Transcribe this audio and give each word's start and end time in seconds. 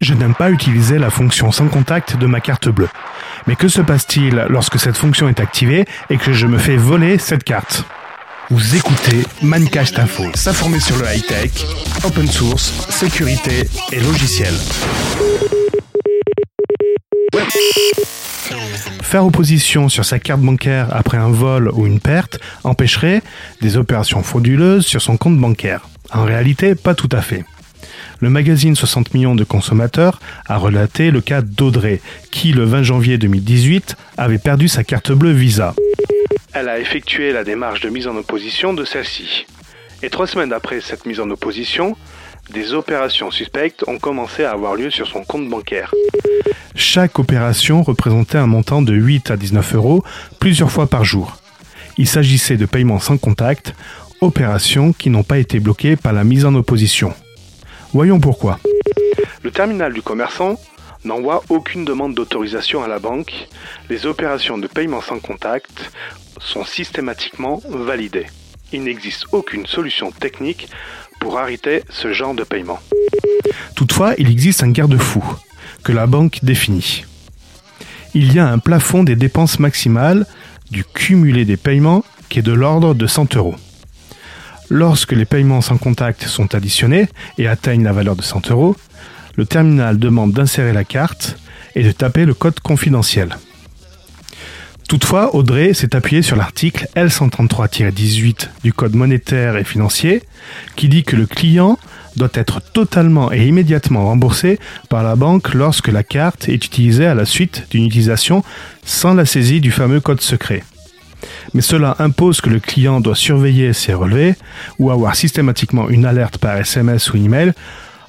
Je 0.00 0.14
n'aime 0.14 0.34
pas 0.34 0.50
utiliser 0.50 0.96
la 0.96 1.10
fonction 1.10 1.50
sans 1.50 1.66
contact 1.66 2.16
de 2.16 2.26
ma 2.26 2.40
carte 2.40 2.68
bleue. 2.68 2.88
Mais 3.48 3.56
que 3.56 3.66
se 3.66 3.80
passe-t-il 3.80 4.46
lorsque 4.48 4.78
cette 4.78 4.96
fonction 4.96 5.28
est 5.28 5.40
activée 5.40 5.86
et 6.08 6.18
que 6.18 6.32
je 6.32 6.46
me 6.46 6.56
fais 6.56 6.76
voler 6.76 7.18
cette 7.18 7.42
carte? 7.42 7.84
Vous 8.48 8.76
écoutez 8.76 9.24
Mancast 9.42 9.98
Info, 9.98 10.22
s'informer 10.34 10.78
sur 10.78 10.96
le 10.98 11.04
high-tech, 11.04 11.50
open 12.04 12.28
source, 12.28 12.86
sécurité 12.90 13.68
et 13.90 13.98
logiciel. 13.98 14.54
Faire 19.02 19.26
opposition 19.26 19.88
sur 19.88 20.04
sa 20.04 20.20
carte 20.20 20.42
bancaire 20.42 20.86
après 20.92 21.18
un 21.18 21.30
vol 21.30 21.72
ou 21.74 21.86
une 21.86 21.98
perte 21.98 22.38
empêcherait 22.62 23.20
des 23.62 23.76
opérations 23.76 24.22
frauduleuses 24.22 24.86
sur 24.86 25.02
son 25.02 25.16
compte 25.16 25.38
bancaire. 25.38 25.88
En 26.12 26.22
réalité, 26.22 26.76
pas 26.76 26.94
tout 26.94 27.08
à 27.10 27.20
fait. 27.20 27.44
Le 28.20 28.30
magazine 28.30 28.76
60 28.76 29.14
millions 29.14 29.34
de 29.34 29.44
consommateurs 29.44 30.20
a 30.46 30.56
relaté 30.56 31.10
le 31.10 31.20
cas 31.20 31.42
d'Audrey, 31.42 32.00
qui 32.30 32.52
le 32.52 32.64
20 32.64 32.82
janvier 32.82 33.18
2018 33.18 33.96
avait 34.16 34.38
perdu 34.38 34.68
sa 34.68 34.84
carte 34.84 35.12
bleue 35.12 35.32
Visa. 35.32 35.74
Elle 36.52 36.68
a 36.68 36.78
effectué 36.78 37.32
la 37.32 37.44
démarche 37.44 37.80
de 37.80 37.88
mise 37.88 38.06
en 38.06 38.16
opposition 38.16 38.72
de 38.72 38.84
celle-ci. 38.84 39.46
Et 40.02 40.10
trois 40.10 40.26
semaines 40.26 40.52
après 40.52 40.80
cette 40.80 41.06
mise 41.06 41.20
en 41.20 41.30
opposition, 41.30 41.96
des 42.52 42.72
opérations 42.72 43.30
suspectes 43.30 43.84
ont 43.86 43.98
commencé 43.98 44.44
à 44.44 44.52
avoir 44.52 44.74
lieu 44.74 44.90
sur 44.90 45.06
son 45.06 45.22
compte 45.22 45.48
bancaire. 45.48 45.92
Chaque 46.74 47.18
opération 47.18 47.82
représentait 47.82 48.38
un 48.38 48.46
montant 48.46 48.80
de 48.80 48.94
8 48.94 49.32
à 49.32 49.36
19 49.36 49.74
euros 49.74 50.04
plusieurs 50.38 50.70
fois 50.70 50.86
par 50.86 51.04
jour. 51.04 51.36
Il 51.98 52.06
s'agissait 52.06 52.56
de 52.56 52.64
paiements 52.64 53.00
sans 53.00 53.18
contact, 53.18 53.74
opérations 54.20 54.92
qui 54.92 55.10
n'ont 55.10 55.24
pas 55.24 55.38
été 55.38 55.60
bloquées 55.60 55.96
par 55.96 56.12
la 56.12 56.24
mise 56.24 56.44
en 56.44 56.54
opposition. 56.54 57.12
Voyons 57.92 58.20
pourquoi. 58.20 58.58
Le 59.42 59.50
terminal 59.50 59.92
du 59.92 60.02
commerçant 60.02 60.56
n'envoie 61.04 61.42
aucune 61.48 61.84
demande 61.84 62.14
d'autorisation 62.14 62.82
à 62.82 62.88
la 62.88 62.98
banque. 62.98 63.48
Les 63.88 64.06
opérations 64.06 64.58
de 64.58 64.66
paiement 64.66 65.00
sans 65.00 65.18
contact 65.20 65.90
sont 66.40 66.64
systématiquement 66.64 67.62
validées. 67.68 68.26
Il 68.72 68.84
n'existe 68.84 69.26
aucune 69.32 69.66
solution 69.66 70.10
technique 70.10 70.68
pour 71.20 71.38
arrêter 71.38 71.82
ce 71.88 72.12
genre 72.12 72.34
de 72.34 72.44
paiement. 72.44 72.78
Toutefois, 73.74 74.14
il 74.18 74.30
existe 74.30 74.62
un 74.62 74.70
garde-fou 74.70 75.24
que 75.82 75.92
la 75.92 76.06
banque 76.06 76.40
définit. 76.42 77.04
Il 78.14 78.32
y 78.34 78.38
a 78.38 78.48
un 78.48 78.58
plafond 78.58 79.04
des 79.04 79.16
dépenses 79.16 79.58
maximales 79.58 80.26
du 80.70 80.84
cumulé 80.84 81.44
des 81.44 81.56
paiements 81.56 82.04
qui 82.28 82.40
est 82.40 82.42
de 82.42 82.52
l'ordre 82.52 82.94
de 82.94 83.06
100 83.06 83.36
euros. 83.36 83.54
Lorsque 84.70 85.12
les 85.12 85.24
paiements 85.24 85.62
sans 85.62 85.78
contact 85.78 86.24
sont 86.24 86.54
additionnés 86.54 87.08
et 87.38 87.48
atteignent 87.48 87.84
la 87.84 87.92
valeur 87.92 88.16
de 88.16 88.22
100 88.22 88.50
euros, 88.50 88.76
le 89.36 89.46
terminal 89.46 89.98
demande 89.98 90.32
d'insérer 90.32 90.72
la 90.72 90.84
carte 90.84 91.38
et 91.74 91.82
de 91.82 91.92
taper 91.92 92.26
le 92.26 92.34
code 92.34 92.60
confidentiel. 92.60 93.36
Toutefois, 94.88 95.34
Audrey 95.34 95.74
s'est 95.74 95.94
appuyé 95.94 96.22
sur 96.22 96.36
l'article 96.36 96.88
L133-18 96.96 98.48
du 98.64 98.72
Code 98.72 98.94
monétaire 98.94 99.56
et 99.58 99.64
financier 99.64 100.22
qui 100.76 100.88
dit 100.88 101.02
que 101.02 101.14
le 101.14 101.26
client 101.26 101.78
doit 102.16 102.30
être 102.32 102.60
totalement 102.60 103.30
et 103.30 103.46
immédiatement 103.46 104.06
remboursé 104.06 104.58
par 104.88 105.02
la 105.02 105.14
banque 105.14 105.52
lorsque 105.54 105.88
la 105.88 106.02
carte 106.02 106.48
est 106.48 106.64
utilisée 106.64 107.06
à 107.06 107.14
la 107.14 107.26
suite 107.26 107.66
d'une 107.70 107.84
utilisation 107.84 108.42
sans 108.84 109.14
la 109.14 109.26
saisie 109.26 109.60
du 109.60 109.70
fameux 109.70 110.00
code 110.00 110.22
secret 110.22 110.64
mais 111.54 111.60
cela 111.60 111.96
impose 111.98 112.40
que 112.40 112.50
le 112.50 112.60
client 112.60 113.00
doit 113.00 113.14
surveiller 113.14 113.72
ses 113.72 113.94
relevés 113.94 114.34
ou 114.78 114.90
avoir 114.90 115.16
systématiquement 115.16 115.88
une 115.88 116.04
alerte 116.04 116.38
par 116.38 116.56
SMS 116.56 117.12
ou 117.12 117.16
email 117.16 117.52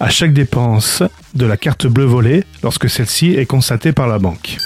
à 0.00 0.10
chaque 0.10 0.32
dépense 0.32 1.02
de 1.34 1.46
la 1.46 1.56
carte 1.56 1.86
bleue 1.86 2.04
volée 2.04 2.44
lorsque 2.62 2.90
celle-ci 2.90 3.34
est 3.34 3.46
constatée 3.46 3.92
par 3.92 4.08
la 4.08 4.18
banque. 4.18 4.56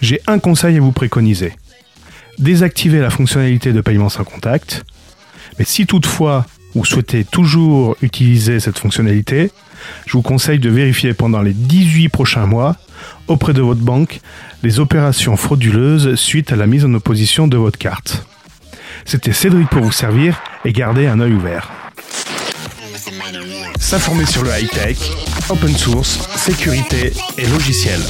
J'ai 0.00 0.20
un 0.26 0.38
conseil 0.38 0.78
à 0.78 0.80
vous 0.80 0.92
préconiser. 0.92 1.52
Désactivez 2.38 3.00
la 3.00 3.10
fonctionnalité 3.10 3.72
de 3.72 3.82
paiement 3.82 4.08
sans 4.08 4.24
contact, 4.24 4.84
mais 5.58 5.66
si 5.66 5.86
toutefois 5.86 6.46
vous 6.74 6.84
souhaitez 6.84 7.24
toujours 7.24 7.96
utiliser 8.00 8.60
cette 8.60 8.78
fonctionnalité, 8.78 9.50
je 10.06 10.12
vous 10.12 10.22
conseille 10.22 10.58
de 10.58 10.70
vérifier 10.70 11.12
pendant 11.12 11.42
les 11.42 11.52
18 11.52 12.08
prochains 12.08 12.46
mois 12.46 12.76
auprès 13.28 13.52
de 13.52 13.62
votre 13.62 13.80
banque 13.80 14.20
les 14.62 14.80
opérations 14.80 15.36
frauduleuses 15.36 16.14
suite 16.14 16.52
à 16.52 16.56
la 16.56 16.66
mise 16.66 16.84
en 16.84 16.94
opposition 16.94 17.48
de 17.48 17.56
votre 17.56 17.78
carte. 17.78 18.26
C'était 19.04 19.32
Cédric 19.32 19.68
pour 19.68 19.82
vous 19.82 19.92
servir 19.92 20.40
et 20.64 20.72
garder 20.72 21.06
un 21.06 21.20
œil 21.20 21.32
ouvert. 21.32 21.70
S'informer 23.78 24.26
sur 24.26 24.42
le 24.42 24.50
high-tech, 24.50 24.98
open 25.48 25.74
source, 25.76 26.20
sécurité 26.36 27.12
et 27.38 27.46
logiciel. 27.46 28.00